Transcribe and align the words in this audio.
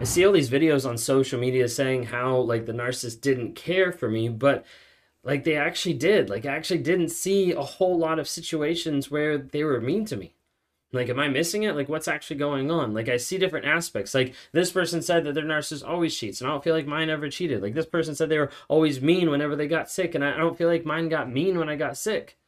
I 0.00 0.04
see 0.04 0.24
all 0.24 0.32
these 0.32 0.48
videos 0.48 0.88
on 0.88 0.96
social 0.96 1.38
media 1.38 1.68
saying 1.68 2.04
how 2.04 2.38
like 2.38 2.64
the 2.64 2.72
narcissist 2.72 3.20
didn't 3.20 3.54
care 3.54 3.92
for 3.92 4.08
me, 4.08 4.30
but 4.30 4.64
like 5.22 5.44
they 5.44 5.56
actually 5.56 5.92
did. 5.92 6.30
Like 6.30 6.46
I 6.46 6.56
actually 6.56 6.78
didn't 6.78 7.10
see 7.10 7.52
a 7.52 7.60
whole 7.60 7.98
lot 7.98 8.18
of 8.18 8.26
situations 8.26 9.10
where 9.10 9.36
they 9.36 9.62
were 9.62 9.78
mean 9.78 10.06
to 10.06 10.16
me. 10.16 10.32
Like, 10.92 11.08
am 11.08 11.20
I 11.20 11.28
missing 11.28 11.62
it? 11.64 11.76
Like, 11.76 11.88
what's 11.88 12.08
actually 12.08 12.38
going 12.38 12.68
on? 12.68 12.94
Like, 12.94 13.08
I 13.08 13.16
see 13.16 13.38
different 13.38 13.66
aspects. 13.66 14.12
Like, 14.12 14.34
this 14.50 14.72
person 14.72 15.02
said 15.02 15.22
that 15.22 15.34
their 15.34 15.44
narcissist 15.44 15.86
always 15.86 16.16
cheats, 16.16 16.40
and 16.40 16.50
I 16.50 16.52
don't 16.52 16.64
feel 16.64 16.74
like 16.74 16.86
mine 16.86 17.08
ever 17.10 17.30
cheated. 17.30 17.62
Like, 17.62 17.74
this 17.74 17.86
person 17.86 18.16
said 18.16 18.28
they 18.28 18.40
were 18.40 18.50
always 18.66 19.00
mean 19.00 19.30
whenever 19.30 19.54
they 19.54 19.68
got 19.68 19.88
sick, 19.88 20.16
and 20.16 20.24
I 20.24 20.36
don't 20.36 20.58
feel 20.58 20.66
like 20.66 20.84
mine 20.84 21.08
got 21.08 21.30
mean 21.30 21.58
when 21.58 21.68
I 21.68 21.76
got 21.76 21.96
sick. 21.96 22.39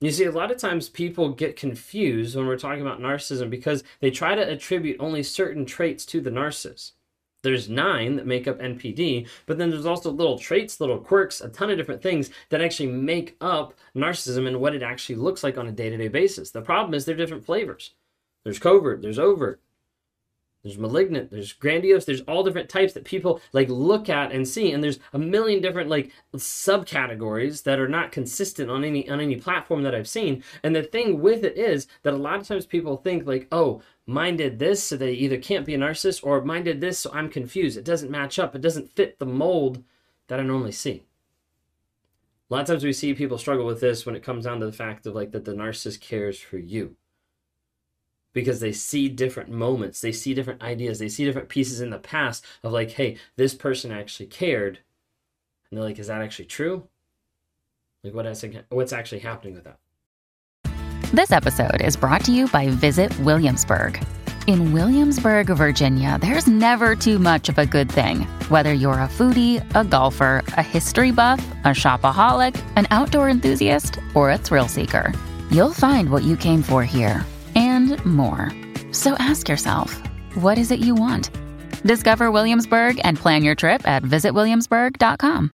You 0.00 0.10
see, 0.10 0.24
a 0.24 0.32
lot 0.32 0.50
of 0.50 0.56
times 0.56 0.88
people 0.88 1.28
get 1.28 1.56
confused 1.56 2.34
when 2.34 2.46
we're 2.46 2.56
talking 2.56 2.80
about 2.80 3.00
narcissism 3.00 3.50
because 3.50 3.84
they 4.00 4.10
try 4.10 4.34
to 4.34 4.48
attribute 4.50 4.96
only 4.98 5.22
certain 5.22 5.66
traits 5.66 6.06
to 6.06 6.22
the 6.22 6.30
narcissist. 6.30 6.92
There's 7.42 7.68
nine 7.68 8.16
that 8.16 8.26
make 8.26 8.48
up 8.48 8.60
NPD, 8.60 9.26
but 9.44 9.58
then 9.58 9.68
there's 9.68 9.86
also 9.86 10.10
little 10.10 10.38
traits, 10.38 10.80
little 10.80 10.98
quirks, 10.98 11.42
a 11.42 11.48
ton 11.48 11.70
of 11.70 11.76
different 11.76 12.02
things 12.02 12.30
that 12.48 12.62
actually 12.62 12.90
make 12.90 13.36
up 13.42 13.74
narcissism 13.94 14.46
and 14.46 14.60
what 14.60 14.74
it 14.74 14.82
actually 14.82 15.16
looks 15.16 15.44
like 15.44 15.58
on 15.58 15.66
a 15.66 15.72
day 15.72 15.90
to 15.90 15.96
day 15.98 16.08
basis. 16.08 16.50
The 16.50 16.62
problem 16.62 16.94
is 16.94 17.04
they're 17.04 17.14
different 17.14 17.44
flavors. 17.44 17.94
There's 18.44 18.58
covert, 18.58 19.02
there's 19.02 19.18
overt, 19.18 19.60
there's 20.62 20.76
malignant, 20.76 21.30
there's 21.30 21.54
grandiose, 21.54 22.04
there's 22.04 22.20
all 22.22 22.44
different 22.44 22.68
types 22.68 22.92
that 22.92 23.04
people 23.04 23.40
like 23.52 23.68
look 23.70 24.10
at 24.10 24.30
and 24.30 24.46
see, 24.46 24.72
and 24.72 24.84
there's 24.84 24.98
a 25.14 25.18
million 25.18 25.62
different 25.62 25.88
like 25.88 26.12
subcategories 26.36 27.62
that 27.62 27.78
are 27.78 27.88
not 27.88 28.12
consistent 28.12 28.70
on 28.70 28.84
any 28.84 29.08
on 29.08 29.20
any 29.20 29.36
platform 29.36 29.82
that 29.84 29.94
I've 29.94 30.08
seen. 30.08 30.42
And 30.62 30.76
the 30.76 30.82
thing 30.82 31.20
with 31.20 31.44
it 31.44 31.56
is 31.56 31.86
that 32.02 32.12
a 32.12 32.18
lot 32.18 32.40
of 32.40 32.46
times 32.46 32.66
people 32.66 32.98
think 32.98 33.26
like, 33.26 33.48
oh, 33.50 33.80
mine 34.06 34.36
did 34.36 34.58
this, 34.58 34.82
so 34.82 34.96
they 34.96 35.12
either 35.12 35.38
can't 35.38 35.64
be 35.64 35.74
a 35.74 35.78
narcissist, 35.78 36.20
or 36.22 36.44
mine 36.44 36.64
did 36.64 36.80
this, 36.82 36.98
so 36.98 37.10
I'm 37.14 37.30
confused. 37.30 37.78
It 37.78 37.84
doesn't 37.84 38.10
match 38.10 38.38
up, 38.38 38.54
it 38.54 38.60
doesn't 38.60 38.94
fit 38.94 39.18
the 39.18 39.26
mold 39.26 39.82
that 40.28 40.40
I 40.40 40.42
normally 40.42 40.72
see. 40.72 41.04
A 42.50 42.54
lot 42.54 42.62
of 42.62 42.66
times 42.66 42.84
we 42.84 42.92
see 42.92 43.14
people 43.14 43.38
struggle 43.38 43.64
with 43.64 43.80
this 43.80 44.04
when 44.04 44.16
it 44.16 44.24
comes 44.24 44.44
down 44.44 44.60
to 44.60 44.66
the 44.66 44.72
fact 44.72 45.06
of 45.06 45.14
like 45.14 45.30
that 45.30 45.46
the 45.46 45.54
narcissist 45.54 46.00
cares 46.00 46.38
for 46.38 46.58
you 46.58 46.96
because 48.32 48.60
they 48.60 48.72
see 48.72 49.08
different 49.08 49.50
moments, 49.50 50.00
they 50.00 50.12
see 50.12 50.34
different 50.34 50.62
ideas, 50.62 50.98
they 50.98 51.08
see 51.08 51.24
different 51.24 51.48
pieces 51.48 51.80
in 51.80 51.90
the 51.90 51.98
past 51.98 52.44
of 52.62 52.72
like, 52.72 52.92
hey, 52.92 53.16
this 53.36 53.54
person 53.54 53.90
actually 53.90 54.26
cared. 54.26 54.78
And 55.70 55.78
they're 55.78 55.84
like, 55.84 55.98
is 55.98 56.08
that 56.08 56.22
actually 56.22 56.46
true? 56.46 56.84
Like, 58.04 58.14
what 58.14 58.26
is, 58.26 58.44
what's 58.70 58.92
actually 58.92 59.20
happening 59.20 59.54
with 59.54 59.64
that? 59.64 59.78
This 61.12 61.32
episode 61.32 61.80
is 61.82 61.96
brought 61.96 62.24
to 62.26 62.32
you 62.32 62.46
by 62.48 62.68
Visit 62.68 63.16
Williamsburg. 63.20 64.02
In 64.46 64.72
Williamsburg, 64.72 65.48
Virginia, 65.48 66.18
there's 66.20 66.46
never 66.46 66.96
too 66.96 67.18
much 67.18 67.48
of 67.48 67.58
a 67.58 67.66
good 67.66 67.90
thing. 67.90 68.22
Whether 68.48 68.72
you're 68.72 68.94
a 68.94 69.08
foodie, 69.08 69.64
a 69.74 69.84
golfer, 69.84 70.42
a 70.56 70.62
history 70.62 71.10
buff, 71.10 71.44
a 71.64 71.68
shopaholic, 71.68 72.60
an 72.76 72.86
outdoor 72.90 73.28
enthusiast, 73.28 73.98
or 74.14 74.30
a 74.30 74.38
thrill 74.38 74.66
seeker, 74.66 75.12
you'll 75.50 75.74
find 75.74 76.10
what 76.10 76.22
you 76.22 76.36
came 76.36 76.62
for 76.62 76.84
here 76.84 77.24
and 77.80 78.04
more. 78.04 78.50
So 78.92 79.14
ask 79.18 79.48
yourself, 79.48 80.00
what 80.34 80.58
is 80.58 80.70
it 80.70 80.80
you 80.80 80.94
want? 80.94 81.30
Discover 81.82 82.30
Williamsburg 82.30 83.00
and 83.04 83.18
plan 83.18 83.42
your 83.42 83.54
trip 83.54 83.86
at 83.88 84.02
visitwilliamsburg.com. 84.02 85.50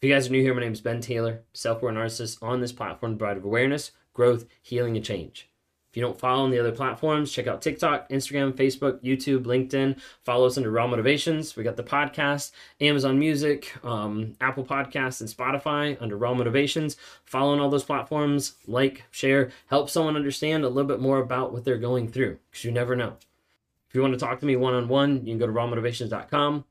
If 0.00 0.08
you 0.08 0.14
guys 0.14 0.28
are 0.28 0.32
new 0.32 0.42
here, 0.42 0.54
my 0.54 0.60
name 0.60 0.72
is 0.72 0.80
Ben 0.80 1.00
Taylor, 1.00 1.42
self-aware 1.52 1.92
narcissist 1.92 2.42
on 2.42 2.60
this 2.60 2.72
platform 2.72 3.12
to 3.12 3.18
provide 3.18 3.38
awareness, 3.38 3.92
growth, 4.12 4.46
healing, 4.62 4.96
and 4.96 5.04
change. 5.04 5.50
You 5.98 6.02
don't 6.02 6.16
follow 6.16 6.44
on 6.44 6.52
the 6.52 6.60
other 6.60 6.70
platforms, 6.70 7.32
check 7.32 7.48
out 7.48 7.60
TikTok, 7.60 8.08
Instagram, 8.08 8.52
Facebook, 8.52 9.02
YouTube, 9.02 9.46
LinkedIn. 9.46 9.98
Follow 10.22 10.46
us 10.46 10.56
under 10.56 10.70
Raw 10.70 10.86
Motivations. 10.86 11.56
We 11.56 11.64
got 11.64 11.76
the 11.76 11.82
podcast, 11.82 12.52
Amazon 12.80 13.18
Music, 13.18 13.74
um, 13.84 14.36
Apple 14.40 14.64
Podcasts, 14.64 15.20
and 15.20 15.28
Spotify 15.28 16.00
under 16.00 16.16
Raw 16.16 16.34
Motivations. 16.34 16.96
Follow 17.24 17.52
on 17.52 17.58
all 17.58 17.68
those 17.68 17.82
platforms, 17.82 18.54
like, 18.68 19.06
share, 19.10 19.50
help 19.70 19.90
someone 19.90 20.14
understand 20.14 20.62
a 20.62 20.68
little 20.68 20.86
bit 20.86 21.00
more 21.00 21.18
about 21.18 21.52
what 21.52 21.64
they're 21.64 21.78
going 21.78 22.06
through 22.06 22.38
because 22.48 22.64
you 22.64 22.70
never 22.70 22.94
know. 22.94 23.16
If 23.88 23.96
you 23.96 24.00
want 24.00 24.14
to 24.14 24.20
talk 24.20 24.38
to 24.38 24.46
me 24.46 24.54
one 24.54 24.74
on 24.74 24.86
one, 24.86 25.26
you 25.26 25.32
can 25.32 25.38
go 25.38 25.48
to 25.48 25.52
rawmotivations.com. 25.52 26.64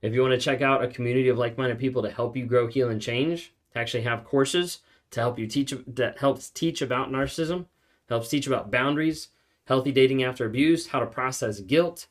If 0.00 0.12
you 0.12 0.22
want 0.22 0.32
to 0.32 0.40
check 0.40 0.60
out 0.60 0.82
a 0.82 0.88
community 0.88 1.28
of 1.28 1.38
like 1.38 1.56
minded 1.56 1.78
people 1.78 2.02
to 2.02 2.10
help 2.10 2.36
you 2.36 2.46
grow, 2.46 2.66
heal, 2.66 2.88
and 2.88 3.00
change, 3.00 3.52
to 3.74 3.78
actually 3.78 4.02
have 4.02 4.24
courses 4.24 4.80
to 5.12 5.20
help 5.20 5.38
you 5.38 5.46
teach 5.46 5.72
that 5.86 6.18
helps 6.18 6.50
teach 6.50 6.82
about 6.82 7.12
narcissism 7.12 7.66
helps 8.12 8.28
teach 8.28 8.46
about 8.46 8.70
boundaries, 8.70 9.28
healthy 9.64 9.92
dating 9.92 10.22
after 10.22 10.46
abuse, 10.46 10.88
how 10.88 11.00
to 11.00 11.06
process 11.06 11.60
guilt, 11.60 12.06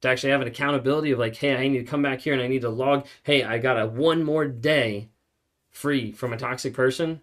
to 0.00 0.08
actually 0.08 0.30
have 0.30 0.40
an 0.40 0.48
accountability 0.48 1.10
of 1.10 1.18
like, 1.18 1.36
hey, 1.36 1.56
I 1.56 1.68
need 1.68 1.78
to 1.78 1.84
come 1.84 2.02
back 2.02 2.20
here 2.20 2.32
and 2.32 2.42
I 2.42 2.48
need 2.48 2.62
to 2.62 2.70
log, 2.70 3.06
hey, 3.22 3.44
I 3.44 3.58
got 3.58 3.80
a 3.80 3.86
one 3.86 4.22
more 4.22 4.46
day 4.46 5.08
free 5.70 6.12
from 6.12 6.32
a 6.32 6.36
toxic 6.36 6.74
person, 6.74 7.20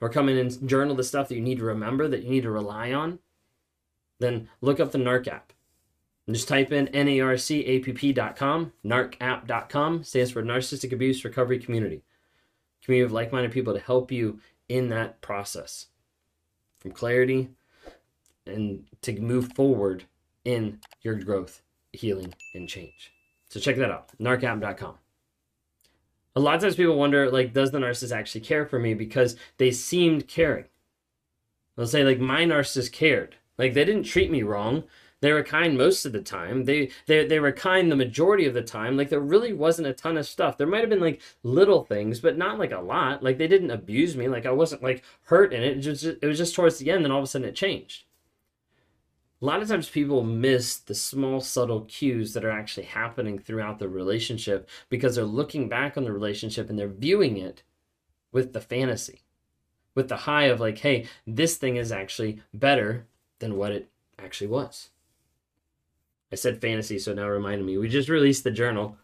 or 0.00 0.08
come 0.08 0.28
in 0.28 0.36
and 0.36 0.68
journal 0.68 0.96
the 0.96 1.04
stuff 1.04 1.28
that 1.28 1.36
you 1.36 1.40
need 1.40 1.58
to 1.58 1.64
remember, 1.64 2.08
that 2.08 2.24
you 2.24 2.30
need 2.30 2.42
to 2.42 2.50
rely 2.50 2.92
on, 2.92 3.18
then 4.18 4.48
look 4.60 4.80
up 4.80 4.92
the 4.92 4.98
NARC 4.98 5.28
app. 5.28 5.52
And 6.26 6.34
just 6.34 6.48
type 6.48 6.72
in 6.72 6.86
narcapp.com, 6.88 8.72
narcapp.com, 8.84 10.04
stands 10.04 10.30
for 10.30 10.42
Narcissistic 10.42 10.92
Abuse 10.92 11.24
Recovery 11.24 11.58
Community. 11.58 12.02
Community 12.82 13.04
of 13.04 13.12
like 13.12 13.32
minded 13.32 13.52
people 13.52 13.74
to 13.74 13.80
help 13.80 14.10
you 14.10 14.40
in 14.68 14.88
that 14.88 15.20
process 15.20 15.86
from 16.84 16.92
clarity 16.92 17.48
and 18.46 18.84
to 19.00 19.18
move 19.18 19.54
forward 19.54 20.04
in 20.44 20.78
your 21.00 21.14
growth, 21.14 21.62
healing, 21.94 22.34
and 22.54 22.68
change. 22.68 23.10
So 23.48 23.58
check 23.58 23.76
that 23.76 23.90
out, 23.90 24.10
narcapp.com. 24.20 24.96
A 26.36 26.40
lot 26.40 26.56
of 26.56 26.60
times 26.60 26.76
people 26.76 26.98
wonder, 26.98 27.30
like, 27.30 27.54
does 27.54 27.70
the 27.70 27.78
narcissist 27.78 28.14
actually 28.14 28.42
care 28.42 28.66
for 28.66 28.78
me? 28.78 28.92
Because 28.92 29.36
they 29.56 29.70
seemed 29.70 30.28
caring. 30.28 30.66
They'll 31.74 31.86
say, 31.86 32.04
like, 32.04 32.18
my 32.18 32.44
narcissist 32.44 32.92
cared. 32.92 33.36
Like, 33.56 33.72
they 33.72 33.86
didn't 33.86 34.02
treat 34.02 34.30
me 34.30 34.42
wrong. 34.42 34.84
They 35.24 35.32
were 35.32 35.42
kind 35.42 35.78
most 35.78 36.04
of 36.04 36.12
the 36.12 36.20
time. 36.20 36.64
They 36.66 36.90
they 37.06 37.26
they 37.26 37.40
were 37.40 37.50
kind 37.50 37.90
the 37.90 37.96
majority 37.96 38.44
of 38.44 38.52
the 38.52 38.60
time. 38.60 38.94
Like 38.94 39.08
there 39.08 39.20
really 39.20 39.54
wasn't 39.54 39.88
a 39.88 39.94
ton 39.94 40.18
of 40.18 40.26
stuff. 40.26 40.58
There 40.58 40.66
might 40.66 40.82
have 40.82 40.90
been 40.90 41.00
like 41.00 41.22
little 41.42 41.82
things, 41.82 42.20
but 42.20 42.36
not 42.36 42.58
like 42.58 42.72
a 42.72 42.80
lot. 42.80 43.22
Like 43.22 43.38
they 43.38 43.48
didn't 43.48 43.70
abuse 43.70 44.18
me. 44.18 44.28
Like 44.28 44.44
I 44.44 44.50
wasn't 44.50 44.82
like 44.82 45.02
hurt 45.22 45.54
in 45.54 45.62
it. 45.62 45.78
It, 45.78 45.80
just, 45.80 46.04
it 46.04 46.26
was 46.26 46.36
just 46.36 46.54
towards 46.54 46.76
the 46.76 46.90
end, 46.90 47.04
and 47.04 47.10
all 47.10 47.20
of 47.20 47.24
a 47.24 47.26
sudden 47.26 47.48
it 47.48 47.56
changed. 47.56 48.04
A 49.40 49.46
lot 49.46 49.62
of 49.62 49.68
times 49.68 49.88
people 49.88 50.22
miss 50.22 50.76
the 50.76 50.94
small 50.94 51.40
subtle 51.40 51.86
cues 51.86 52.34
that 52.34 52.44
are 52.44 52.50
actually 52.50 52.84
happening 52.84 53.38
throughout 53.38 53.78
the 53.78 53.88
relationship 53.88 54.68
because 54.90 55.14
they're 55.14 55.24
looking 55.24 55.70
back 55.70 55.96
on 55.96 56.04
the 56.04 56.12
relationship 56.12 56.68
and 56.68 56.78
they're 56.78 56.86
viewing 56.86 57.38
it 57.38 57.62
with 58.30 58.52
the 58.52 58.60
fantasy, 58.60 59.22
with 59.94 60.10
the 60.10 60.28
high 60.28 60.48
of 60.48 60.60
like, 60.60 60.80
hey, 60.80 61.06
this 61.26 61.56
thing 61.56 61.76
is 61.76 61.90
actually 61.90 62.42
better 62.52 63.06
than 63.38 63.56
what 63.56 63.72
it 63.72 63.88
actually 64.18 64.48
was. 64.48 64.90
I 66.32 66.36
said 66.36 66.60
fantasy, 66.60 66.98
so 66.98 67.14
now 67.14 67.28
reminded 67.28 67.64
me. 67.64 67.78
We 67.78 67.88
just 67.88 68.08
released 68.08 68.44
the 68.44 68.50
journal. 68.50 68.96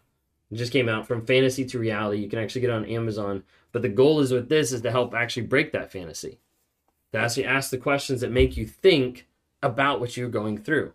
It 0.51 0.55
just 0.55 0.73
came 0.73 0.89
out 0.89 1.07
from 1.07 1.25
fantasy 1.25 1.65
to 1.65 1.79
reality. 1.79 2.21
You 2.21 2.29
can 2.29 2.39
actually 2.39 2.61
get 2.61 2.71
on 2.71 2.85
Amazon. 2.85 3.43
But 3.71 3.83
the 3.83 3.89
goal 3.89 4.19
is 4.19 4.31
with 4.31 4.49
this 4.49 4.71
is 4.71 4.81
to 4.81 4.91
help 4.91 5.13
actually 5.13 5.47
break 5.47 5.71
that 5.71 5.91
fantasy. 5.91 6.39
To 7.13 7.19
actually 7.19 7.45
ask 7.45 7.69
the 7.69 7.77
questions 7.77 8.21
that 8.21 8.31
make 8.31 8.57
you 8.57 8.65
think 8.65 9.27
about 9.63 9.99
what 9.99 10.17
you're 10.17 10.29
going 10.29 10.57
through. 10.57 10.93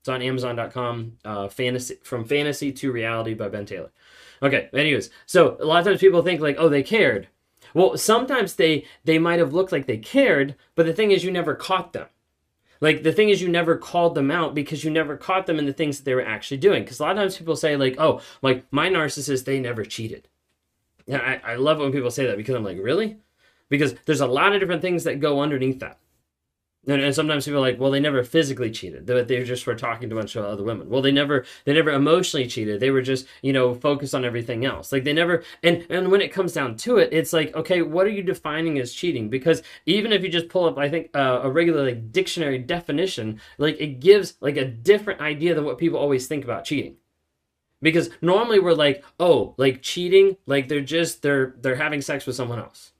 It's 0.00 0.08
on 0.08 0.22
Amazon.com. 0.22 1.18
Uh, 1.24 1.48
fantasy 1.48 1.96
from 2.02 2.24
fantasy 2.24 2.72
to 2.72 2.92
reality 2.92 3.34
by 3.34 3.48
Ben 3.48 3.66
Taylor. 3.66 3.90
Okay. 4.42 4.70
Anyways, 4.72 5.10
so 5.26 5.58
a 5.60 5.64
lot 5.64 5.80
of 5.80 5.84
times 5.84 6.00
people 6.00 6.22
think 6.22 6.40
like, 6.40 6.56
oh, 6.58 6.70
they 6.70 6.82
cared. 6.82 7.28
Well, 7.74 7.96
sometimes 7.98 8.54
they 8.56 8.86
they 9.04 9.18
might 9.18 9.38
have 9.38 9.52
looked 9.52 9.72
like 9.72 9.86
they 9.86 9.98
cared, 9.98 10.56
but 10.74 10.86
the 10.86 10.94
thing 10.94 11.10
is, 11.10 11.22
you 11.22 11.30
never 11.30 11.54
caught 11.54 11.92
them. 11.92 12.06
Like 12.80 13.02
the 13.02 13.12
thing 13.12 13.28
is, 13.28 13.42
you 13.42 13.48
never 13.48 13.76
called 13.76 14.14
them 14.14 14.30
out 14.30 14.54
because 14.54 14.84
you 14.84 14.90
never 14.90 15.16
caught 15.16 15.46
them 15.46 15.58
in 15.58 15.66
the 15.66 15.72
things 15.72 15.98
that 15.98 16.04
they 16.04 16.14
were 16.14 16.24
actually 16.24 16.56
doing. 16.56 16.82
Because 16.82 16.98
a 16.98 17.02
lot 17.02 17.12
of 17.12 17.18
times 17.18 17.36
people 17.36 17.56
say 17.56 17.76
like, 17.76 17.96
"Oh, 17.98 18.20
like 18.42 18.64
my 18.70 18.88
narcissist, 18.88 19.44
they 19.44 19.60
never 19.60 19.84
cheated." 19.84 20.28
And 21.06 21.20
I, 21.20 21.40
I 21.44 21.54
love 21.56 21.78
when 21.78 21.92
people 21.92 22.10
say 22.10 22.26
that 22.26 22.36
because 22.36 22.54
I'm 22.54 22.64
like, 22.64 22.78
really? 22.78 23.18
Because 23.68 23.94
there's 24.06 24.20
a 24.20 24.26
lot 24.26 24.52
of 24.52 24.60
different 24.60 24.82
things 24.82 25.04
that 25.04 25.20
go 25.20 25.40
underneath 25.40 25.80
that. 25.80 25.98
And, 26.86 27.02
and, 27.02 27.14
sometimes 27.14 27.44
people 27.44 27.58
are 27.58 27.70
like, 27.70 27.78
well, 27.78 27.90
they 27.90 28.00
never 28.00 28.24
physically 28.24 28.70
cheated. 28.70 29.06
They, 29.06 29.22
they 29.22 29.44
just 29.44 29.66
were 29.66 29.74
talking 29.74 30.08
to 30.08 30.16
a 30.16 30.18
bunch 30.18 30.34
of 30.34 30.46
other 30.46 30.62
women. 30.62 30.88
Well, 30.88 31.02
they 31.02 31.12
never 31.12 31.44
they 31.66 31.74
never 31.74 31.90
emotionally 31.90 32.46
cheated. 32.46 32.80
They 32.80 32.90
were 32.90 33.02
just 33.02 33.26
you 33.42 33.52
know 33.52 33.74
focused 33.74 34.14
on 34.14 34.24
everything 34.24 34.64
else. 34.64 34.90
Like 34.90 35.04
they 35.04 35.12
never 35.12 35.42
and 35.62 35.86
and 35.90 36.10
when 36.10 36.22
it 36.22 36.32
comes 36.32 36.54
down 36.54 36.76
to 36.76 36.96
it, 36.96 37.12
it's 37.12 37.34
like 37.34 37.54
okay, 37.54 37.82
what 37.82 38.06
are 38.06 38.10
you 38.10 38.22
defining 38.22 38.78
as 38.78 38.94
cheating? 38.94 39.28
Because 39.28 39.62
even 39.84 40.10
if 40.10 40.22
you 40.22 40.30
just 40.30 40.48
pull 40.48 40.64
up, 40.64 40.78
I 40.78 40.88
think 40.88 41.10
uh, 41.14 41.40
a 41.42 41.50
regular 41.50 41.84
like 41.84 42.12
dictionary 42.12 42.58
definition, 42.58 43.40
like 43.58 43.78
it 43.78 44.00
gives 44.00 44.34
like 44.40 44.56
a 44.56 44.64
different 44.64 45.20
idea 45.20 45.54
than 45.54 45.64
what 45.64 45.76
people 45.76 45.98
always 45.98 46.26
think 46.26 46.44
about 46.44 46.64
cheating 46.64 46.96
because 47.82 48.10
normally 48.20 48.58
we're 48.58 48.74
like 48.74 49.04
oh 49.18 49.54
like 49.56 49.82
cheating 49.82 50.36
like 50.46 50.68
they're 50.68 50.80
just 50.80 51.22
they're 51.22 51.54
they're 51.60 51.76
having 51.76 52.00
sex 52.00 52.26
with 52.26 52.36
someone 52.36 52.58
else 52.58 52.92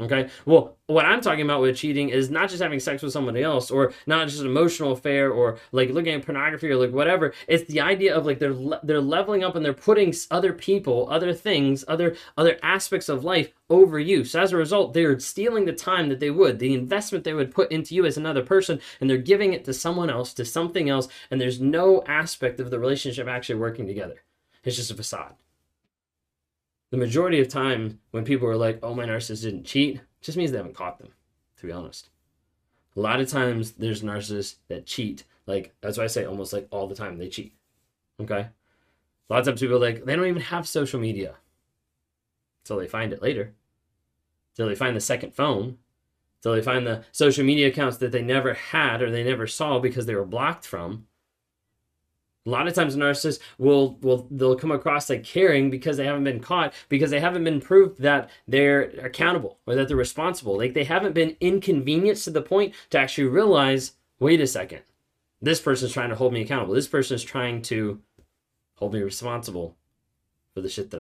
Okay. 0.00 0.28
Well, 0.44 0.76
what 0.88 1.04
I'm 1.04 1.20
talking 1.20 1.44
about 1.44 1.60
with 1.60 1.76
cheating 1.76 2.08
is 2.08 2.28
not 2.28 2.48
just 2.48 2.60
having 2.60 2.80
sex 2.80 3.00
with 3.00 3.12
somebody 3.12 3.44
else 3.44 3.70
or 3.70 3.92
not 4.08 4.26
just 4.26 4.40
an 4.40 4.48
emotional 4.48 4.90
affair 4.90 5.30
or 5.30 5.58
like 5.70 5.90
looking 5.90 6.14
at 6.14 6.24
pornography 6.24 6.68
or 6.68 6.76
like 6.76 6.90
whatever. 6.90 7.32
It's 7.46 7.70
the 7.70 7.80
idea 7.80 8.12
of 8.12 8.26
like 8.26 8.40
they're 8.40 8.52
le- 8.52 8.80
they're 8.82 9.00
leveling 9.00 9.44
up 9.44 9.54
and 9.54 9.64
they're 9.64 9.72
putting 9.72 10.12
other 10.32 10.52
people, 10.52 11.06
other 11.10 11.32
things, 11.32 11.84
other 11.86 12.16
other 12.36 12.58
aspects 12.60 13.08
of 13.08 13.22
life 13.22 13.52
over 13.70 14.00
you. 14.00 14.24
So 14.24 14.40
as 14.40 14.52
a 14.52 14.56
result, 14.56 14.94
they're 14.94 15.20
stealing 15.20 15.64
the 15.64 15.72
time 15.72 16.08
that 16.08 16.18
they 16.18 16.30
would, 16.30 16.58
the 16.58 16.74
investment 16.74 17.22
they 17.22 17.32
would 17.32 17.54
put 17.54 17.70
into 17.70 17.94
you 17.94 18.04
as 18.04 18.16
another 18.16 18.42
person 18.42 18.80
and 19.00 19.08
they're 19.08 19.16
giving 19.16 19.52
it 19.52 19.64
to 19.66 19.72
someone 19.72 20.10
else, 20.10 20.34
to 20.34 20.44
something 20.44 20.90
else, 20.90 21.06
and 21.30 21.40
there's 21.40 21.60
no 21.60 22.02
aspect 22.08 22.58
of 22.58 22.70
the 22.70 22.80
relationship 22.80 23.28
actually 23.28 23.60
working 23.60 23.86
together. 23.86 24.24
It's 24.64 24.76
just 24.76 24.90
a 24.90 24.94
facade 24.96 25.36
the 26.94 27.00
majority 27.00 27.40
of 27.40 27.48
time 27.48 27.98
when 28.12 28.24
people 28.24 28.46
are 28.46 28.56
like, 28.56 28.78
oh, 28.80 28.94
my 28.94 29.04
narcissist 29.04 29.42
didn't 29.42 29.64
cheat, 29.64 30.00
just 30.20 30.38
means 30.38 30.52
they 30.52 30.58
haven't 30.58 30.76
caught 30.76 31.00
them, 31.00 31.08
to 31.56 31.66
be 31.66 31.72
honest. 31.72 32.08
A 32.96 33.00
lot 33.00 33.18
of 33.18 33.28
times 33.28 33.72
there's 33.72 34.02
narcissists 34.02 34.58
that 34.68 34.86
cheat. 34.86 35.24
Like, 35.44 35.74
that's 35.80 35.98
why 35.98 36.04
I 36.04 36.06
say 36.06 36.24
almost 36.24 36.52
like 36.52 36.68
all 36.70 36.86
the 36.86 36.94
time 36.94 37.18
they 37.18 37.28
cheat. 37.28 37.52
Okay? 38.20 38.42
A 38.42 38.52
lot 39.28 39.40
of 39.40 39.46
times 39.46 39.60
people 39.60 39.80
like, 39.80 40.04
they 40.04 40.14
don't 40.14 40.28
even 40.28 40.40
have 40.40 40.68
social 40.68 41.00
media 41.00 41.34
until 42.62 42.76
they 42.76 42.86
find 42.86 43.12
it 43.12 43.20
later, 43.20 43.54
until 44.52 44.68
they 44.68 44.76
find 44.76 44.94
the 44.94 45.00
second 45.00 45.34
phone, 45.34 45.78
until 46.38 46.52
they 46.52 46.62
find 46.62 46.86
the 46.86 47.02
social 47.10 47.44
media 47.44 47.66
accounts 47.66 47.96
that 47.96 48.12
they 48.12 48.22
never 48.22 48.54
had 48.54 49.02
or 49.02 49.10
they 49.10 49.24
never 49.24 49.48
saw 49.48 49.80
because 49.80 50.06
they 50.06 50.14
were 50.14 50.24
blocked 50.24 50.64
from. 50.64 51.08
A 52.46 52.50
lot 52.50 52.68
of 52.68 52.74
times 52.74 52.94
narcissists 52.94 53.38
will 53.56 53.96
will 54.02 54.26
they'll 54.30 54.56
come 54.56 54.70
across 54.70 55.08
like 55.08 55.24
caring 55.24 55.70
because 55.70 55.96
they 55.96 56.04
haven't 56.04 56.24
been 56.24 56.40
caught 56.40 56.74
because 56.90 57.10
they 57.10 57.20
haven't 57.20 57.44
been 57.44 57.60
proved 57.60 58.02
that 58.02 58.28
they're 58.46 58.82
accountable 59.02 59.58
or 59.66 59.74
that 59.74 59.88
they're 59.88 59.96
responsible. 59.96 60.58
Like 60.58 60.74
they 60.74 60.84
haven't 60.84 61.14
been 61.14 61.36
inconvenienced 61.40 62.24
to 62.24 62.30
the 62.30 62.42
point 62.42 62.74
to 62.90 62.98
actually 62.98 63.28
realize, 63.28 63.92
wait 64.18 64.42
a 64.42 64.46
second, 64.46 64.82
this 65.40 65.60
person's 65.60 65.92
trying 65.92 66.10
to 66.10 66.16
hold 66.16 66.34
me 66.34 66.42
accountable. 66.42 66.74
This 66.74 66.88
person 66.88 67.14
is 67.14 67.24
trying 67.24 67.62
to 67.62 68.00
hold 68.76 68.92
me 68.92 69.00
responsible 69.00 69.76
for 70.52 70.60
the 70.60 70.68
shit 70.68 70.90
that 70.90 71.03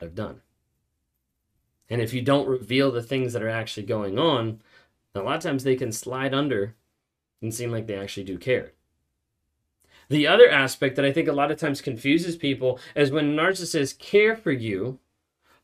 I've 0.00 0.14
done. 0.14 0.42
And 1.90 2.00
if 2.00 2.12
you 2.12 2.22
don't 2.22 2.48
reveal 2.48 2.90
the 2.90 3.02
things 3.02 3.32
that 3.32 3.42
are 3.42 3.48
actually 3.48 3.86
going 3.86 4.18
on, 4.18 4.60
a 5.14 5.20
lot 5.20 5.36
of 5.36 5.42
times 5.42 5.64
they 5.64 5.76
can 5.76 5.92
slide 5.92 6.34
under 6.34 6.74
and 7.40 7.54
seem 7.54 7.70
like 7.70 7.86
they 7.86 7.96
actually 7.96 8.24
do 8.24 8.38
care. 8.38 8.72
The 10.08 10.26
other 10.26 10.48
aspect 10.48 10.96
that 10.96 11.04
I 11.04 11.12
think 11.12 11.28
a 11.28 11.32
lot 11.32 11.50
of 11.50 11.58
times 11.58 11.80
confuses 11.80 12.36
people 12.36 12.78
is 12.94 13.10
when 13.10 13.36
narcissists 13.36 13.98
care 13.98 14.34
for 14.36 14.52
you 14.52 14.98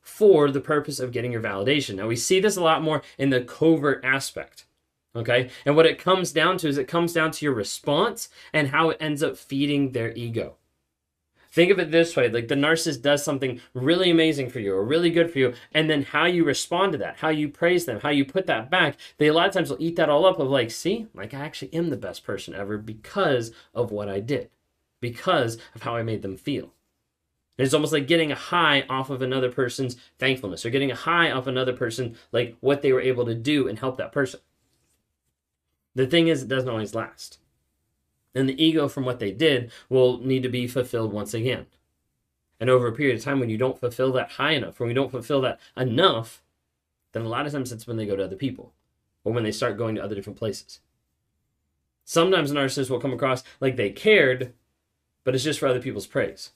for 0.01 0.51
the 0.51 0.61
purpose 0.61 0.99
of 0.99 1.11
getting 1.11 1.31
your 1.31 1.41
validation. 1.41 1.95
Now, 1.95 2.07
we 2.07 2.15
see 2.15 2.39
this 2.39 2.55
a 2.55 2.61
lot 2.61 2.83
more 2.83 3.01
in 3.17 3.31
the 3.31 3.41
covert 3.41 4.05
aspect. 4.05 4.65
Okay. 5.15 5.49
And 5.65 5.75
what 5.75 5.85
it 5.85 5.97
comes 5.97 6.31
down 6.31 6.57
to 6.59 6.67
is 6.67 6.77
it 6.77 6.87
comes 6.87 7.13
down 7.13 7.31
to 7.31 7.45
your 7.45 7.53
response 7.53 8.29
and 8.53 8.67
how 8.67 8.89
it 8.89 8.97
ends 8.99 9.23
up 9.23 9.37
feeding 9.37 9.91
their 9.91 10.13
ego. 10.13 10.57
Think 11.55 11.71
of 11.71 11.79
it 11.79 11.89
this 11.89 12.17
way 12.17 12.27
like 12.27 12.49
the 12.49 12.55
narcissist 12.55 13.01
does 13.01 13.23
something 13.23 13.61
really 13.73 14.11
amazing 14.11 14.49
for 14.49 14.59
you 14.59 14.75
or 14.75 14.83
really 14.83 15.09
good 15.09 15.31
for 15.31 15.39
you, 15.39 15.53
and 15.73 15.89
then 15.89 16.03
how 16.03 16.25
you 16.25 16.43
respond 16.43 16.91
to 16.91 16.97
that, 16.97 17.19
how 17.19 17.29
you 17.29 17.47
praise 17.47 17.85
them, 17.85 18.01
how 18.01 18.09
you 18.09 18.25
put 18.25 18.45
that 18.47 18.69
back, 18.69 18.97
they 19.19 19.27
a 19.27 19.33
lot 19.33 19.47
of 19.47 19.53
times 19.53 19.69
will 19.69 19.77
eat 19.79 19.95
that 19.95 20.09
all 20.09 20.25
up 20.25 20.37
of 20.37 20.49
like, 20.49 20.69
see, 20.69 21.07
like 21.13 21.33
I 21.33 21.39
actually 21.39 21.73
am 21.73 21.91
the 21.91 21.95
best 21.95 22.25
person 22.25 22.53
ever 22.53 22.77
because 22.77 23.53
of 23.73 23.89
what 23.89 24.09
I 24.09 24.19
did, 24.19 24.49
because 24.99 25.57
of 25.73 25.83
how 25.83 25.95
I 25.95 26.03
made 26.03 26.23
them 26.23 26.35
feel. 26.35 26.73
It's 27.57 27.73
almost 27.73 27.93
like 27.93 28.05
getting 28.05 28.33
a 28.33 28.35
high 28.35 28.81
off 28.89 29.09
of 29.09 29.21
another 29.21 29.49
person's 29.49 29.95
thankfulness 30.19 30.65
or 30.65 30.71
getting 30.71 30.91
a 30.91 30.95
high 30.95 31.31
off 31.31 31.47
another 31.47 31.71
person, 31.71 32.17
like 32.33 32.57
what 32.59 32.81
they 32.81 32.91
were 32.91 32.99
able 32.99 33.25
to 33.27 33.33
do 33.33 33.69
and 33.69 33.79
help 33.79 33.95
that 33.95 34.11
person. 34.11 34.41
The 35.95 36.05
thing 36.05 36.27
is, 36.27 36.43
it 36.43 36.49
doesn't 36.49 36.67
always 36.67 36.93
last 36.93 37.39
and 38.35 38.49
the 38.49 38.63
ego 38.63 38.87
from 38.87 39.05
what 39.05 39.19
they 39.19 39.31
did 39.31 39.71
will 39.89 40.19
need 40.19 40.43
to 40.43 40.49
be 40.49 40.67
fulfilled 40.67 41.13
once 41.13 41.33
again. 41.33 41.65
And 42.59 42.69
over 42.69 42.87
a 42.87 42.93
period 42.93 43.17
of 43.17 43.23
time, 43.23 43.39
when 43.39 43.49
you 43.49 43.57
don't 43.57 43.79
fulfill 43.79 44.11
that 44.13 44.31
high 44.33 44.51
enough, 44.51 44.79
when 44.79 44.89
you 44.89 44.95
don't 44.95 45.11
fulfill 45.11 45.41
that 45.41 45.59
enough, 45.75 46.41
then 47.13 47.23
a 47.23 47.29
lot 47.29 47.45
of 47.45 47.53
times 47.53 47.71
it's 47.71 47.87
when 47.87 47.97
they 47.97 48.05
go 48.05 48.15
to 48.15 48.23
other 48.23 48.35
people 48.35 48.73
or 49.23 49.33
when 49.33 49.43
they 49.43 49.51
start 49.51 49.77
going 49.77 49.95
to 49.95 50.03
other 50.03 50.15
different 50.15 50.39
places. 50.39 50.79
Sometimes 52.03 52.51
narcissists 52.51 52.89
will 52.89 52.99
come 52.99 53.13
across 53.13 53.43
like 53.59 53.75
they 53.75 53.89
cared, 53.89 54.53
but 55.23 55.33
it's 55.33 55.43
just 55.43 55.59
for 55.59 55.67
other 55.67 55.81
people's 55.81 56.07
praise. 56.07 56.51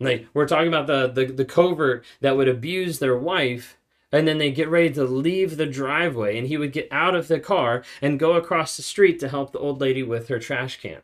Like 0.00 0.26
we're 0.32 0.48
talking 0.48 0.68
about 0.68 0.86
the, 0.86 1.08
the, 1.08 1.32
the 1.32 1.44
covert 1.44 2.04
that 2.20 2.36
would 2.36 2.48
abuse 2.48 2.98
their 2.98 3.18
wife 3.18 3.77
and 4.12 4.26
then 4.26 4.38
they 4.38 4.50
get 4.50 4.68
ready 4.68 4.90
to 4.90 5.04
leave 5.04 5.56
the 5.56 5.66
driveway, 5.66 6.38
and 6.38 6.48
he 6.48 6.56
would 6.56 6.72
get 6.72 6.88
out 6.90 7.14
of 7.14 7.28
the 7.28 7.40
car 7.40 7.82
and 8.00 8.18
go 8.18 8.34
across 8.34 8.76
the 8.76 8.82
street 8.82 9.18
to 9.20 9.28
help 9.28 9.52
the 9.52 9.58
old 9.58 9.80
lady 9.80 10.02
with 10.02 10.28
her 10.28 10.38
trash 10.38 10.80
can. 10.80 11.02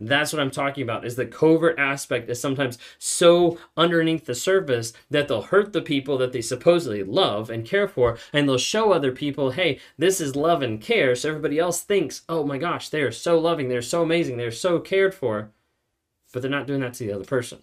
That's 0.00 0.32
what 0.32 0.42
I'm 0.42 0.50
talking 0.50 0.82
about. 0.82 1.06
Is 1.06 1.14
the 1.16 1.24
covert 1.24 1.78
aspect 1.78 2.28
is 2.28 2.40
sometimes 2.40 2.78
so 2.98 3.58
underneath 3.76 4.26
the 4.26 4.34
surface 4.34 4.92
that 5.08 5.28
they'll 5.28 5.42
hurt 5.42 5.72
the 5.72 5.80
people 5.80 6.18
that 6.18 6.32
they 6.32 6.42
supposedly 6.42 7.04
love 7.04 7.48
and 7.48 7.64
care 7.64 7.86
for, 7.86 8.18
and 8.32 8.48
they'll 8.48 8.58
show 8.58 8.92
other 8.92 9.12
people, 9.12 9.52
hey, 9.52 9.78
this 9.96 10.20
is 10.20 10.34
love 10.34 10.62
and 10.62 10.80
care. 10.80 11.14
So 11.14 11.28
everybody 11.28 11.58
else 11.58 11.80
thinks, 11.80 12.22
oh 12.28 12.44
my 12.44 12.58
gosh, 12.58 12.88
they 12.88 13.02
are 13.02 13.12
so 13.12 13.38
loving, 13.38 13.68
they're 13.68 13.82
so 13.82 14.02
amazing, 14.02 14.36
they're 14.36 14.50
so 14.50 14.80
cared 14.80 15.14
for, 15.14 15.52
but 16.32 16.42
they're 16.42 16.50
not 16.50 16.66
doing 16.66 16.80
that 16.80 16.94
to 16.94 17.06
the 17.06 17.12
other 17.12 17.24
person. 17.24 17.62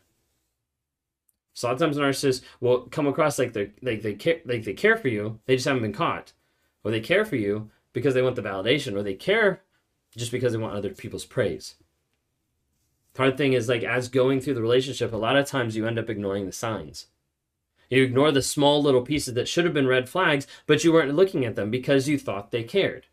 So 1.54 1.68
a 1.68 1.70
lot 1.70 1.74
of 1.74 1.80
times 1.80 1.98
narcissists 1.98 2.42
will 2.60 2.82
come 2.88 3.08
across 3.08 3.38
like 3.38 3.54
they 3.54 3.72
like 3.82 4.02
they 4.02 4.14
care 4.14 4.40
like 4.46 4.64
they 4.64 4.74
care 4.74 4.98
for 4.98 5.10
you, 5.10 5.40
they 5.46 5.56
just 5.56 5.68
haven't 5.68 5.84
been 5.84 5.94
caught, 5.94 6.34
or 6.84 6.92
they 6.92 7.02
care 7.02 7.26
for 7.26 7.36
you 7.36 7.70
because 7.94 8.14
they 8.14 8.22
want 8.22 8.36
the 8.36 8.42
validation, 8.42 8.96
or 8.96 9.04
they 9.04 9.14
care 9.14 9.62
just 10.16 10.32
because 10.32 10.54
they 10.54 10.60
want 10.60 10.76
other 10.76 10.90
people's 10.90 11.26
praise. 11.26 11.76
The 13.14 13.24
hard 13.24 13.38
thing 13.38 13.54
is 13.54 13.68
like 13.68 13.84
as 13.84 14.08
going 14.08 14.40
through 14.40 14.54
the 14.54 14.62
relationship, 14.62 15.12
a 15.12 15.18
lot 15.18 15.36
of 15.36 15.46
times 15.46 15.76
you 15.76 15.86
end 15.86 16.00
up 16.00 16.10
ignoring 16.10 16.46
the 16.46 16.52
signs. 16.52 17.08
You 17.90 18.04
ignore 18.04 18.32
the 18.32 18.42
small 18.42 18.82
little 18.82 19.02
pieces 19.02 19.34
that 19.34 19.50
should 19.50 19.66
have 19.66 19.74
been 19.74 19.88
red 19.88 20.08
flags, 20.08 20.48
but 20.66 20.86
you 20.86 20.94
weren't 20.94 21.14
looking 21.14 21.44
at 21.44 21.56
them 21.56 21.70
because 21.70 22.08
you 22.08 22.18
thought 22.18 22.52
they 22.52 22.64
cared. 22.64 23.08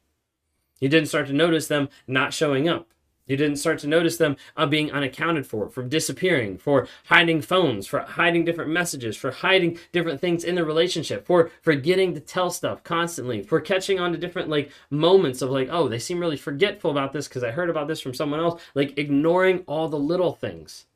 You 0.78 0.88
didn't 0.88 1.08
start 1.08 1.26
to 1.26 1.32
notice 1.32 1.66
them 1.66 1.88
not 2.06 2.32
showing 2.32 2.68
up. 2.68 2.88
You 3.28 3.36
didn't 3.36 3.56
start 3.56 3.78
to 3.80 3.86
notice 3.86 4.16
them 4.16 4.36
uh, 4.56 4.66
being 4.66 4.90
unaccounted 4.90 5.46
for, 5.46 5.68
for 5.68 5.82
disappearing, 5.82 6.58
for 6.58 6.88
hiding 7.04 7.42
phones, 7.42 7.86
for 7.86 8.00
hiding 8.00 8.44
different 8.44 8.70
messages, 8.70 9.16
for 9.16 9.30
hiding 9.30 9.78
different 9.92 10.20
things 10.20 10.42
in 10.42 10.54
the 10.56 10.64
relationship, 10.64 11.26
for 11.26 11.50
forgetting 11.62 12.14
to 12.14 12.20
tell 12.20 12.50
stuff 12.50 12.82
constantly, 12.82 13.42
for 13.42 13.60
catching 13.60 14.00
on 14.00 14.12
to 14.12 14.18
different 14.18 14.48
like 14.48 14.72
moments 14.90 15.42
of 15.42 15.50
like, 15.50 15.68
oh, 15.70 15.88
they 15.88 15.98
seem 15.98 16.18
really 16.18 16.36
forgetful 16.36 16.90
about 16.90 17.12
this 17.12 17.28
because 17.28 17.44
I 17.44 17.50
heard 17.50 17.70
about 17.70 17.86
this 17.86 18.00
from 18.00 18.14
someone 18.14 18.40
else, 18.40 18.60
like 18.74 18.98
ignoring 18.98 19.62
all 19.66 19.88
the 19.88 19.98
little 19.98 20.32
things. 20.32 20.86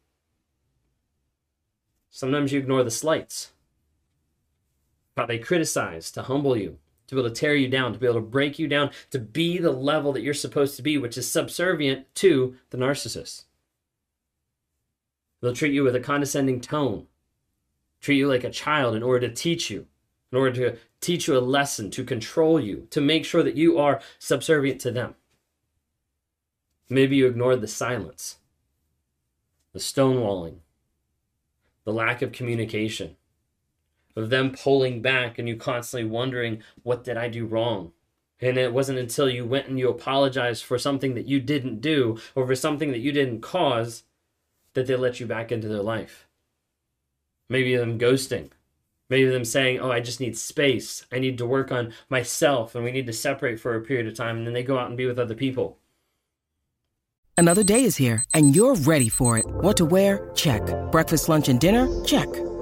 Sometimes 2.10 2.52
you 2.52 2.58
ignore 2.58 2.82
the 2.82 2.90
slights. 2.90 3.52
How 5.16 5.26
they 5.26 5.38
criticize 5.38 6.10
to 6.12 6.22
humble 6.22 6.56
you, 6.56 6.78
to 7.12 7.16
be 7.16 7.20
able 7.20 7.34
to 7.34 7.40
tear 7.40 7.54
you 7.54 7.68
down, 7.68 7.92
to 7.92 7.98
be 7.98 8.06
able 8.06 8.14
to 8.14 8.26
break 8.26 8.58
you 8.58 8.66
down, 8.66 8.90
to 9.10 9.18
be 9.18 9.58
the 9.58 9.70
level 9.70 10.14
that 10.14 10.22
you're 10.22 10.32
supposed 10.32 10.76
to 10.76 10.82
be, 10.82 10.96
which 10.96 11.18
is 11.18 11.30
subservient 11.30 12.12
to 12.16 12.56
the 12.70 12.78
narcissist. 12.78 13.44
They'll 15.40 15.52
treat 15.52 15.74
you 15.74 15.84
with 15.84 15.94
a 15.94 16.00
condescending 16.00 16.62
tone, 16.62 17.06
treat 18.00 18.16
you 18.16 18.28
like 18.28 18.44
a 18.44 18.50
child 18.50 18.96
in 18.96 19.02
order 19.02 19.28
to 19.28 19.34
teach 19.34 19.70
you, 19.70 19.86
in 20.30 20.38
order 20.38 20.52
to 20.52 20.78
teach 21.02 21.28
you 21.28 21.36
a 21.36 21.40
lesson, 21.40 21.90
to 21.90 22.02
control 22.02 22.58
you, 22.58 22.86
to 22.90 23.02
make 23.02 23.26
sure 23.26 23.42
that 23.42 23.56
you 23.56 23.78
are 23.78 24.00
subservient 24.18 24.80
to 24.80 24.90
them. 24.90 25.14
Maybe 26.88 27.16
you 27.16 27.26
ignored 27.26 27.60
the 27.60 27.68
silence, 27.68 28.38
the 29.74 29.80
stonewalling, 29.80 30.60
the 31.84 31.92
lack 31.92 32.22
of 32.22 32.32
communication, 32.32 33.16
of 34.16 34.30
them 34.30 34.52
pulling 34.52 35.02
back 35.02 35.38
and 35.38 35.48
you 35.48 35.56
constantly 35.56 36.08
wondering, 36.08 36.62
what 36.82 37.04
did 37.04 37.16
I 37.16 37.28
do 37.28 37.46
wrong? 37.46 37.92
And 38.40 38.58
it 38.58 38.72
wasn't 38.72 38.98
until 38.98 39.28
you 39.28 39.46
went 39.46 39.68
and 39.68 39.78
you 39.78 39.88
apologized 39.88 40.64
for 40.64 40.76
something 40.76 41.14
that 41.14 41.28
you 41.28 41.40
didn't 41.40 41.80
do 41.80 42.18
or 42.34 42.46
for 42.46 42.56
something 42.56 42.90
that 42.90 42.98
you 42.98 43.12
didn't 43.12 43.40
cause 43.40 44.02
that 44.74 44.86
they 44.86 44.96
let 44.96 45.20
you 45.20 45.26
back 45.26 45.52
into 45.52 45.68
their 45.68 45.82
life. 45.82 46.26
Maybe 47.48 47.76
them 47.76 47.98
ghosting. 47.98 48.50
Maybe 49.08 49.28
them 49.30 49.44
saying, 49.44 49.78
Oh, 49.78 49.92
I 49.92 50.00
just 50.00 50.20
need 50.20 50.36
space. 50.36 51.06
I 51.12 51.18
need 51.18 51.38
to 51.38 51.46
work 51.46 51.70
on 51.70 51.92
myself 52.08 52.74
and 52.74 52.82
we 52.82 52.90
need 52.90 53.06
to 53.06 53.12
separate 53.12 53.60
for 53.60 53.74
a 53.74 53.80
period 53.80 54.06
of 54.06 54.14
time. 54.14 54.38
And 54.38 54.46
then 54.46 54.54
they 54.54 54.62
go 54.62 54.78
out 54.78 54.88
and 54.88 54.96
be 54.96 55.06
with 55.06 55.18
other 55.18 55.34
people. 55.34 55.78
Another 57.36 57.62
day 57.62 57.84
is 57.84 57.96
here 57.96 58.24
and 58.34 58.56
you're 58.56 58.74
ready 58.74 59.08
for 59.08 59.38
it. 59.38 59.44
What 59.46 59.76
to 59.76 59.84
wear? 59.84 60.30
Check. 60.34 60.62
Breakfast, 60.90 61.28
lunch, 61.28 61.48
and 61.48 61.60
dinner? 61.60 61.86
Check. 62.04 62.28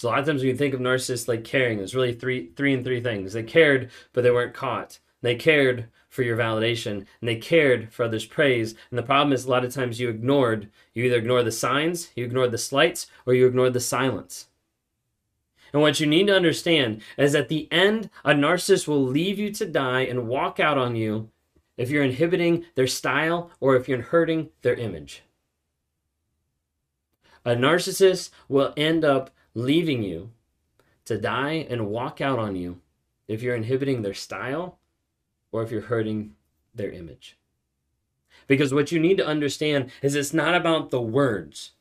So 0.00 0.08
a 0.08 0.12
lot 0.12 0.20
of 0.20 0.24
times 0.24 0.40
when 0.40 0.48
you 0.48 0.56
think 0.56 0.72
of 0.72 0.80
narcissists 0.80 1.28
like 1.28 1.44
caring, 1.44 1.76
there's 1.76 1.94
really 1.94 2.14
three 2.14 2.52
three 2.56 2.72
and 2.72 2.82
three 2.82 3.02
things. 3.02 3.34
They 3.34 3.42
cared, 3.42 3.90
but 4.14 4.22
they 4.22 4.30
weren't 4.30 4.54
caught. 4.54 4.98
They 5.20 5.34
cared 5.34 5.88
for 6.08 6.22
your 6.22 6.38
validation 6.38 7.04
and 7.20 7.28
they 7.28 7.36
cared 7.36 7.92
for 7.92 8.04
others' 8.04 8.24
praise. 8.24 8.74
And 8.88 8.98
the 8.98 9.02
problem 9.02 9.34
is 9.34 9.44
a 9.44 9.50
lot 9.50 9.62
of 9.62 9.74
times 9.74 10.00
you 10.00 10.08
ignored, 10.08 10.70
you 10.94 11.04
either 11.04 11.18
ignore 11.18 11.42
the 11.42 11.52
signs, 11.52 12.12
you 12.16 12.24
ignore 12.24 12.48
the 12.48 12.56
slights, 12.56 13.08
or 13.26 13.34
you 13.34 13.46
ignore 13.46 13.68
the 13.68 13.78
silence. 13.78 14.46
And 15.74 15.82
what 15.82 16.00
you 16.00 16.06
need 16.06 16.28
to 16.28 16.34
understand 16.34 17.02
is 17.18 17.34
at 17.34 17.50
the 17.50 17.70
end, 17.70 18.08
a 18.24 18.30
narcissist 18.30 18.88
will 18.88 19.04
leave 19.04 19.38
you 19.38 19.52
to 19.52 19.66
die 19.66 20.00
and 20.00 20.28
walk 20.28 20.58
out 20.58 20.78
on 20.78 20.96
you 20.96 21.28
if 21.76 21.90
you're 21.90 22.02
inhibiting 22.02 22.64
their 22.74 22.86
style 22.86 23.50
or 23.60 23.76
if 23.76 23.86
you're 23.86 24.00
hurting 24.00 24.48
their 24.62 24.76
image. 24.76 25.24
A 27.44 27.50
narcissist 27.50 28.30
will 28.48 28.72
end 28.78 29.04
up 29.04 29.30
leaving 29.54 30.02
you 30.02 30.30
to 31.04 31.18
die 31.18 31.66
and 31.68 31.88
walk 31.88 32.20
out 32.20 32.38
on 32.38 32.56
you 32.56 32.80
if 33.26 33.42
you're 33.42 33.56
inhibiting 33.56 34.02
their 34.02 34.14
style 34.14 34.78
or 35.52 35.62
if 35.62 35.70
you're 35.70 35.82
hurting 35.82 36.34
their 36.74 36.90
image. 36.90 37.36
Because 38.46 38.74
what 38.74 38.90
you 38.90 38.98
need 38.98 39.16
to 39.18 39.26
understand 39.26 39.90
is 40.02 40.14
it's 40.14 40.34
not 40.34 40.54
about 40.54 40.90
the 40.90 41.00
words. 41.00 41.72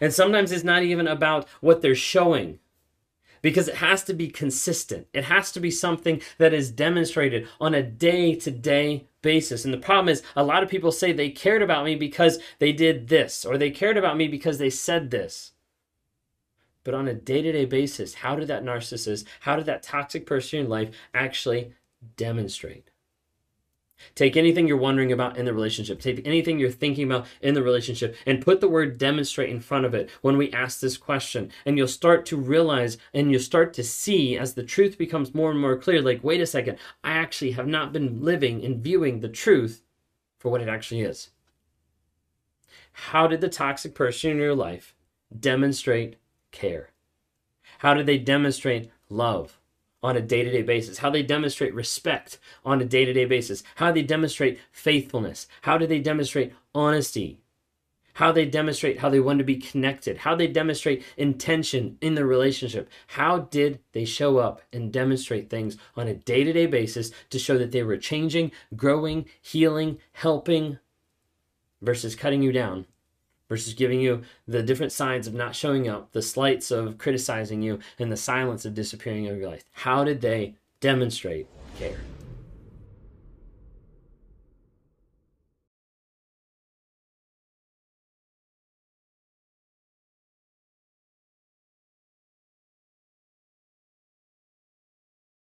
And 0.00 0.12
sometimes 0.12 0.52
it's 0.52 0.64
not 0.64 0.82
even 0.82 1.06
about 1.06 1.46
what 1.60 1.82
they're 1.82 1.94
showing. 1.94 2.58
Because 3.42 3.68
it 3.68 3.76
has 3.76 4.02
to 4.04 4.14
be 4.14 4.28
consistent. 4.28 5.06
It 5.12 5.24
has 5.24 5.52
to 5.52 5.60
be 5.60 5.70
something 5.70 6.22
that 6.38 6.54
is 6.54 6.70
demonstrated 6.70 7.46
on 7.60 7.74
a 7.74 7.82
day 7.82 8.34
to 8.36 8.50
day 8.50 9.06
basis. 9.20 9.64
And 9.66 9.74
the 9.74 9.78
problem 9.78 10.08
is, 10.08 10.22
a 10.34 10.44
lot 10.44 10.62
of 10.62 10.70
people 10.70 10.90
say 10.90 11.12
they 11.12 11.28
cared 11.28 11.60
about 11.60 11.84
me 11.84 11.94
because 11.94 12.38
they 12.58 12.72
did 12.72 13.08
this, 13.08 13.44
or 13.44 13.58
they 13.58 13.70
cared 13.70 13.98
about 13.98 14.16
me 14.16 14.28
because 14.28 14.56
they 14.56 14.70
said 14.70 15.10
this. 15.10 15.52
But 16.84 16.94
on 16.94 17.08
a 17.08 17.14
day 17.14 17.42
to 17.42 17.52
day 17.52 17.64
basis, 17.64 18.14
how 18.14 18.36
did 18.36 18.48
that 18.48 18.64
narcissist, 18.64 19.24
how 19.40 19.56
did 19.56 19.66
that 19.66 19.82
toxic 19.82 20.26
person 20.26 20.60
in 20.60 20.68
life 20.68 20.94
actually 21.14 21.72
demonstrate? 22.16 22.90
Take 24.14 24.36
anything 24.36 24.68
you're 24.68 24.76
wondering 24.76 25.12
about 25.12 25.36
in 25.38 25.44
the 25.44 25.54
relationship, 25.54 26.00
take 26.00 26.26
anything 26.26 26.58
you're 26.58 26.70
thinking 26.70 27.04
about 27.04 27.26
in 27.40 27.54
the 27.54 27.62
relationship, 27.62 28.16
and 28.26 28.44
put 28.44 28.60
the 28.60 28.68
word 28.68 28.98
demonstrate 28.98 29.48
in 29.48 29.60
front 29.60 29.86
of 29.86 29.94
it 29.94 30.10
when 30.20 30.36
we 30.36 30.52
ask 30.52 30.80
this 30.80 30.96
question. 30.96 31.50
And 31.64 31.78
you'll 31.78 31.88
start 31.88 32.26
to 32.26 32.36
realize 32.36 32.98
and 33.14 33.30
you'll 33.30 33.40
start 33.40 33.72
to 33.74 33.84
see 33.84 34.36
as 34.36 34.54
the 34.54 34.62
truth 34.62 34.98
becomes 34.98 35.34
more 35.34 35.50
and 35.50 35.60
more 35.60 35.76
clear 35.76 36.02
like, 36.02 36.22
wait 36.22 36.40
a 36.40 36.46
second, 36.46 36.78
I 37.02 37.12
actually 37.12 37.52
have 37.52 37.68
not 37.68 37.92
been 37.92 38.22
living 38.22 38.64
and 38.64 38.82
viewing 38.82 39.20
the 39.20 39.28
truth 39.28 39.82
for 40.38 40.50
what 40.50 40.60
it 40.60 40.68
actually 40.68 41.02
is. 41.02 41.30
How 42.92 43.26
did 43.26 43.40
the 43.40 43.48
toxic 43.48 43.94
person 43.94 44.32
in 44.32 44.36
your 44.38 44.54
life 44.54 44.94
demonstrate 45.38 46.16
care? 46.54 46.90
How 47.80 47.92
do 47.92 48.02
they 48.02 48.16
demonstrate 48.16 48.90
love 49.10 49.60
on 50.02 50.16
a 50.16 50.22
day 50.22 50.42
to 50.42 50.50
day 50.50 50.62
basis? 50.62 50.98
How 50.98 51.10
they 51.10 51.22
demonstrate 51.22 51.74
respect 51.74 52.38
on 52.64 52.80
a 52.80 52.84
day 52.86 53.04
to 53.04 53.12
day 53.12 53.26
basis? 53.26 53.62
How 53.74 53.92
they 53.92 54.02
demonstrate 54.02 54.58
faithfulness? 54.72 55.46
How 55.62 55.76
do 55.76 55.86
they 55.86 56.00
demonstrate 56.00 56.54
honesty? 56.74 57.40
How 58.14 58.30
they 58.30 58.46
demonstrate 58.46 59.00
how 59.00 59.08
they 59.10 59.18
want 59.18 59.38
to 59.40 59.44
be 59.44 59.56
connected? 59.56 60.18
How 60.18 60.36
they 60.36 60.46
demonstrate 60.46 61.04
intention 61.16 61.98
in 62.00 62.14
the 62.14 62.24
relationship? 62.24 62.88
How 63.08 63.40
did 63.40 63.80
they 63.92 64.04
show 64.04 64.38
up 64.38 64.62
and 64.72 64.92
demonstrate 64.92 65.50
things 65.50 65.76
on 65.96 66.06
a 66.06 66.14
day 66.14 66.44
to 66.44 66.52
day 66.52 66.66
basis 66.66 67.10
to 67.30 67.40
show 67.40 67.58
that 67.58 67.72
they 67.72 67.82
were 67.82 67.96
changing, 67.96 68.52
growing, 68.76 69.26
healing, 69.42 69.98
helping 70.12 70.78
versus 71.82 72.14
cutting 72.14 72.40
you 72.40 72.52
down 72.52 72.86
versus 73.54 73.72
giving 73.72 74.00
you 74.00 74.20
the 74.48 74.64
different 74.64 74.90
signs 74.90 75.28
of 75.28 75.34
not 75.34 75.54
showing 75.54 75.88
up, 75.88 76.10
the 76.10 76.20
slights 76.20 76.72
of 76.72 76.98
criticizing 76.98 77.62
you, 77.62 77.78
and 78.00 78.10
the 78.10 78.16
silence 78.16 78.64
of 78.64 78.74
disappearing 78.74 79.28
of 79.28 79.36
your 79.36 79.48
life. 79.48 79.62
How 79.70 80.02
did 80.02 80.20
they 80.20 80.56
demonstrate 80.80 81.46
care? 81.78 82.00